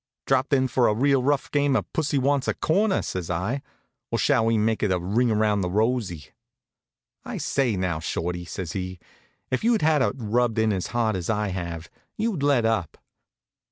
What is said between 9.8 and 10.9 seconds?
had it rubbed in as